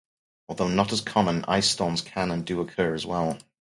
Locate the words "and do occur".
2.31-2.95